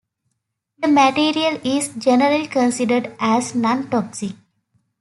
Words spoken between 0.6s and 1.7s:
The material